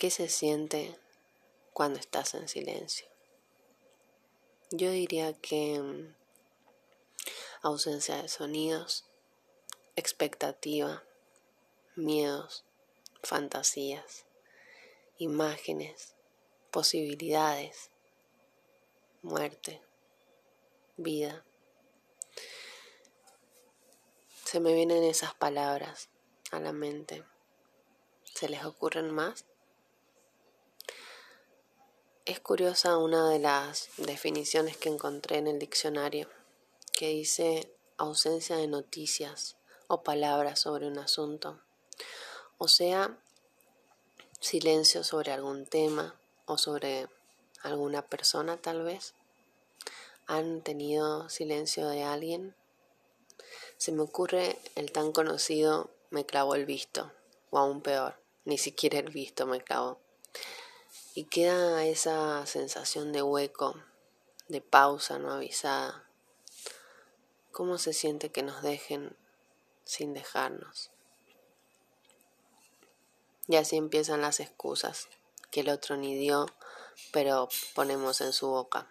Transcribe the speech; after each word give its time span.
¿Qué 0.00 0.10
se 0.10 0.30
siente 0.30 0.98
cuando 1.74 2.00
estás 2.00 2.32
en 2.32 2.48
silencio? 2.48 3.06
Yo 4.70 4.90
diría 4.90 5.34
que 5.34 5.78
mm, 5.78 6.16
ausencia 7.60 8.22
de 8.22 8.28
sonidos, 8.28 9.04
expectativa, 9.96 11.04
miedos, 11.96 12.64
fantasías, 13.22 14.24
imágenes, 15.18 16.14
posibilidades, 16.70 17.90
muerte, 19.20 19.82
vida. 20.96 21.44
Se 24.46 24.60
me 24.60 24.72
vienen 24.72 25.04
esas 25.04 25.34
palabras 25.34 26.08
a 26.52 26.58
la 26.58 26.72
mente. 26.72 27.22
¿Se 28.24 28.48
les 28.48 28.64
ocurren 28.64 29.10
más? 29.10 29.44
Es 32.26 32.38
curiosa 32.38 32.98
una 32.98 33.30
de 33.30 33.38
las 33.38 33.88
definiciones 33.96 34.76
que 34.76 34.90
encontré 34.90 35.38
en 35.38 35.46
el 35.46 35.58
diccionario, 35.58 36.28
que 36.92 37.08
dice 37.08 37.72
ausencia 37.96 38.56
de 38.56 38.68
noticias 38.68 39.56
o 39.88 40.02
palabras 40.02 40.60
sobre 40.60 40.86
un 40.86 40.98
asunto, 40.98 41.60
o 42.58 42.68
sea, 42.68 43.18
silencio 44.38 45.02
sobre 45.02 45.32
algún 45.32 45.64
tema 45.64 46.20
o 46.44 46.58
sobre 46.58 47.08
alguna 47.62 48.02
persona 48.02 48.58
tal 48.58 48.82
vez. 48.82 49.14
¿Han 50.26 50.60
tenido 50.60 51.30
silencio 51.30 51.88
de 51.88 52.02
alguien? 52.02 52.54
Se 53.78 53.92
me 53.92 54.02
ocurre 54.02 54.58
el 54.74 54.92
tan 54.92 55.12
conocido 55.12 55.90
me 56.10 56.26
clavó 56.26 56.54
el 56.54 56.66
visto, 56.66 57.10
o 57.48 57.58
aún 57.58 57.80
peor, 57.80 58.20
ni 58.44 58.58
siquiera 58.58 58.98
el 58.98 59.08
visto 59.08 59.46
me 59.46 59.62
clavó. 59.62 59.98
Y 61.14 61.24
queda 61.24 61.84
esa 61.84 62.46
sensación 62.46 63.12
de 63.12 63.22
hueco, 63.22 63.74
de 64.48 64.60
pausa 64.60 65.18
no 65.18 65.32
avisada. 65.32 66.08
¿Cómo 67.50 67.78
se 67.78 67.92
siente 67.92 68.30
que 68.30 68.44
nos 68.44 68.62
dejen 68.62 69.16
sin 69.84 70.14
dejarnos? 70.14 70.90
Y 73.48 73.56
así 73.56 73.76
empiezan 73.76 74.20
las 74.20 74.38
excusas 74.38 75.08
que 75.50 75.60
el 75.60 75.70
otro 75.70 75.96
ni 75.96 76.16
dio, 76.16 76.46
pero 77.12 77.48
ponemos 77.74 78.20
en 78.20 78.32
su 78.32 78.48
boca. 78.48 78.86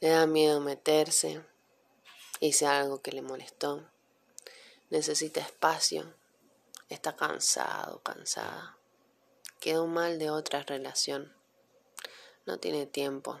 Le 0.00 0.10
da 0.10 0.26
miedo 0.26 0.60
meterse, 0.60 1.42
hice 2.40 2.66
algo 2.66 3.00
que 3.00 3.12
le 3.12 3.22
molestó, 3.22 3.88
necesita 4.90 5.40
espacio, 5.40 6.12
está 6.90 7.16
cansado, 7.16 8.02
cansada, 8.02 8.76
quedó 9.62 9.86
mal 9.86 10.18
de 10.18 10.28
otra 10.28 10.64
relación, 10.64 11.32
no 12.46 12.58
tiene 12.58 12.84
tiempo, 12.84 13.40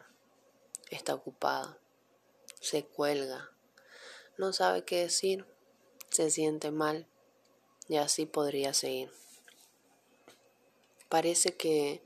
está 0.88 1.16
ocupado, 1.16 1.76
se 2.60 2.84
cuelga, 2.84 3.50
no 4.38 4.52
sabe 4.52 4.84
qué 4.84 5.00
decir, 5.00 5.44
se 6.10 6.30
siente 6.30 6.70
mal. 6.70 7.08
Y 7.88 7.96
así 7.96 8.24
podría 8.24 8.72
seguir. 8.72 9.10
Parece 11.08 11.56
que 11.56 12.04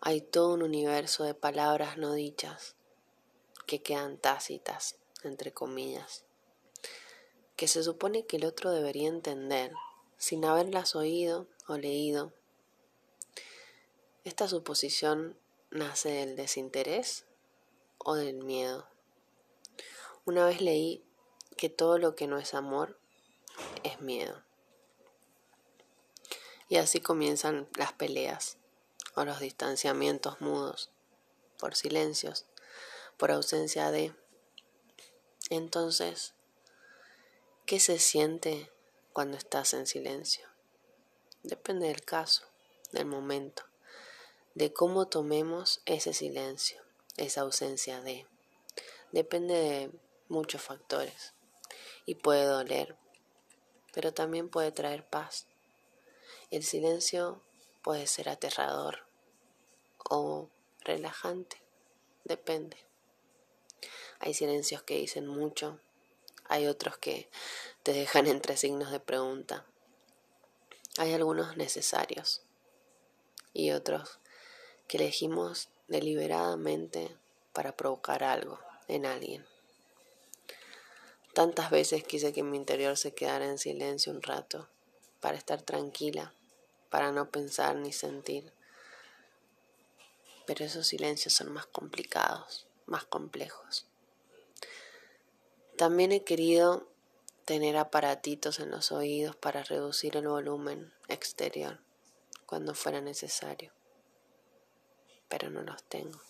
hay 0.00 0.20
todo 0.20 0.54
un 0.54 0.62
universo 0.62 1.24
de 1.24 1.34
palabras 1.34 1.98
no 1.98 2.12
dichas 2.14 2.76
que 3.66 3.82
quedan 3.82 4.16
tácitas, 4.16 4.96
entre 5.24 5.52
comillas, 5.52 6.24
que 7.56 7.66
se 7.66 7.82
supone 7.82 8.26
que 8.26 8.36
el 8.36 8.44
otro 8.44 8.70
debería 8.70 9.08
entender 9.08 9.72
sin 10.18 10.44
haberlas 10.44 10.94
oído 10.94 11.48
o 11.66 11.76
leído. 11.76 12.32
Esta 14.24 14.48
suposición 14.48 15.38
nace 15.70 16.08
del 16.08 16.34
desinterés 16.34 17.26
o 17.98 18.14
del 18.14 18.42
miedo. 18.42 18.88
Una 20.24 20.46
vez 20.46 20.62
leí 20.62 21.04
que 21.58 21.68
todo 21.68 21.98
lo 21.98 22.14
que 22.14 22.26
no 22.26 22.38
es 22.38 22.54
amor 22.54 22.98
es 23.82 24.00
miedo. 24.00 24.42
Y 26.70 26.76
así 26.76 27.00
comienzan 27.00 27.68
las 27.76 27.92
peleas 27.92 28.56
o 29.14 29.26
los 29.26 29.40
distanciamientos 29.40 30.40
mudos, 30.40 30.90
por 31.58 31.74
silencios, 31.74 32.46
por 33.18 33.30
ausencia 33.30 33.90
de... 33.90 34.14
Entonces, 35.50 36.32
¿qué 37.66 37.78
se 37.78 37.98
siente 37.98 38.72
cuando 39.12 39.36
estás 39.36 39.74
en 39.74 39.86
silencio? 39.86 40.48
Depende 41.42 41.88
del 41.88 42.02
caso, 42.06 42.46
del 42.90 43.04
momento, 43.04 43.64
de 44.54 44.72
cómo 44.72 45.06
tomemos 45.06 45.82
ese 45.86 46.12
silencio, 46.12 46.82
esa 47.16 47.42
ausencia 47.42 48.00
de... 48.00 48.26
Depende 49.12 49.54
de 49.54 49.90
muchos 50.28 50.62
factores 50.62 51.34
y 52.06 52.16
puede 52.16 52.44
doler, 52.44 52.96
pero 53.92 54.12
también 54.12 54.48
puede 54.48 54.72
traer 54.72 55.08
paz 55.08 55.46
el 56.54 56.62
silencio 56.62 57.42
puede 57.82 58.06
ser 58.06 58.28
aterrador 58.28 59.06
o 60.08 60.50
relajante, 60.82 61.60
depende. 62.22 62.76
Hay 64.20 64.34
silencios 64.34 64.82
que 64.84 64.94
dicen 64.96 65.26
mucho, 65.26 65.80
hay 66.44 66.68
otros 66.68 66.96
que 66.98 67.28
te 67.82 67.92
dejan 67.92 68.28
entre 68.28 68.56
signos 68.56 68.92
de 68.92 69.00
pregunta. 69.00 69.66
Hay 70.96 71.12
algunos 71.12 71.56
necesarios 71.56 72.42
y 73.52 73.72
otros 73.72 74.20
que 74.88 74.96
elegimos 74.98 75.68
deliberadamente 75.88 77.16
para 77.52 77.76
provocar 77.76 78.24
algo 78.24 78.58
en 78.88 79.06
alguien. 79.06 79.44
Tantas 81.32 81.70
veces 81.70 82.04
quise 82.04 82.32
que 82.32 82.42
mi 82.42 82.56
interior 82.56 82.96
se 82.96 83.12
quedara 83.14 83.46
en 83.46 83.58
silencio 83.58 84.12
un 84.12 84.22
rato 84.22 84.68
para 85.20 85.36
estar 85.36 85.62
tranquila 85.62 86.32
para 86.94 87.10
no 87.10 87.28
pensar 87.28 87.74
ni 87.74 87.92
sentir. 87.92 88.52
Pero 90.46 90.64
esos 90.64 90.86
silencios 90.86 91.34
son 91.34 91.50
más 91.50 91.66
complicados, 91.66 92.68
más 92.86 93.02
complejos. 93.02 93.84
También 95.76 96.12
he 96.12 96.22
querido 96.22 96.86
tener 97.46 97.76
aparatitos 97.78 98.60
en 98.60 98.70
los 98.70 98.92
oídos 98.92 99.34
para 99.34 99.64
reducir 99.64 100.16
el 100.16 100.28
volumen 100.28 100.92
exterior 101.08 101.80
cuando 102.46 102.76
fuera 102.76 103.00
necesario, 103.00 103.72
pero 105.28 105.50
no 105.50 105.62
los 105.62 105.82
tengo. 105.84 106.20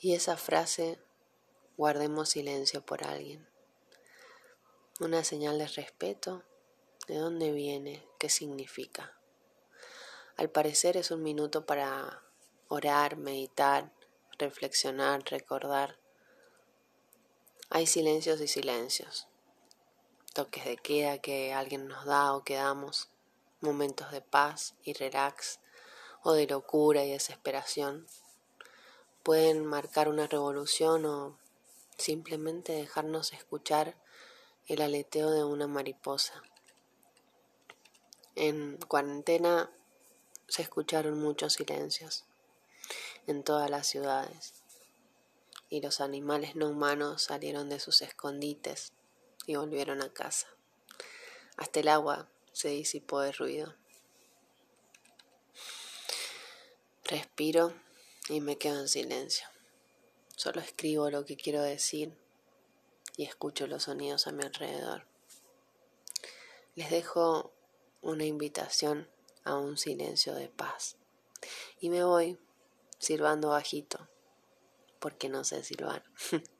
Y 0.00 0.14
esa 0.14 0.36
frase, 0.36 0.98
guardemos 1.76 2.28
silencio 2.30 2.84
por 2.84 3.04
alguien 3.04 3.54
una 5.00 5.24
señal 5.24 5.58
de 5.58 5.66
respeto, 5.66 6.44
¿de 7.08 7.16
dónde 7.16 7.50
viene? 7.50 8.06
¿Qué 8.18 8.28
significa? 8.28 9.18
Al 10.36 10.50
parecer 10.50 10.96
es 10.96 11.10
un 11.10 11.22
minuto 11.22 11.66
para 11.66 12.22
orar, 12.68 13.16
meditar, 13.16 13.92
reflexionar, 14.38 15.24
recordar. 15.24 15.98
Hay 17.70 17.88
silencios 17.88 18.40
y 18.40 18.46
silencios, 18.46 19.26
toques 20.32 20.64
de 20.64 20.76
queda 20.76 21.18
que 21.18 21.52
alguien 21.52 21.88
nos 21.88 22.04
da 22.04 22.32
o 22.34 22.44
que 22.44 22.54
damos, 22.54 23.10
momentos 23.64 24.12
de 24.12 24.20
paz 24.20 24.74
y 24.84 24.92
relax 24.92 25.58
o 26.22 26.32
de 26.34 26.46
locura 26.46 27.04
y 27.04 27.10
desesperación. 27.10 28.06
Pueden 29.24 29.66
marcar 29.66 30.08
una 30.08 30.26
revolución 30.26 31.04
o 31.06 31.38
simplemente 31.96 32.72
dejarnos 32.72 33.32
escuchar 33.32 33.96
el 34.66 34.82
aleteo 34.82 35.30
de 35.30 35.44
una 35.44 35.66
mariposa. 35.66 36.42
En 38.36 38.78
cuarentena 38.88 39.70
se 40.48 40.62
escucharon 40.62 41.20
muchos 41.20 41.54
silencios 41.54 42.24
en 43.26 43.42
todas 43.42 43.70
las 43.70 43.86
ciudades 43.86 44.54
y 45.70 45.80
los 45.80 46.00
animales 46.00 46.56
no 46.56 46.68
humanos 46.68 47.24
salieron 47.24 47.68
de 47.68 47.80
sus 47.80 48.02
escondites 48.02 48.92
y 49.46 49.56
volvieron 49.56 50.02
a 50.02 50.12
casa. 50.12 50.48
Hasta 51.56 51.80
el 51.80 51.88
agua 51.88 52.28
se 52.54 52.68
disipó 52.68 53.20
de 53.20 53.32
ruido. 53.32 53.74
Respiro 57.04 57.74
y 58.28 58.40
me 58.40 58.56
quedo 58.56 58.80
en 58.80 58.88
silencio. 58.88 59.46
Solo 60.36 60.60
escribo 60.60 61.10
lo 61.10 61.24
que 61.26 61.36
quiero 61.36 61.60
decir 61.62 62.16
y 63.16 63.24
escucho 63.24 63.66
los 63.66 63.82
sonidos 63.82 64.26
a 64.26 64.32
mi 64.32 64.44
alrededor. 64.44 65.04
Les 66.76 66.90
dejo 66.90 67.52
una 68.00 68.24
invitación 68.24 69.08
a 69.44 69.56
un 69.56 69.76
silencio 69.76 70.34
de 70.34 70.48
paz 70.48 70.96
y 71.80 71.90
me 71.90 72.04
voy 72.04 72.38
silbando 72.98 73.50
bajito 73.50 74.08
porque 75.00 75.28
no 75.28 75.44
sé 75.44 75.62
silbar. 75.64 76.04